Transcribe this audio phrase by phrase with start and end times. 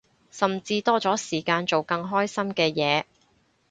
[0.31, 3.03] 甚至多咗時間做更開心嘅嘢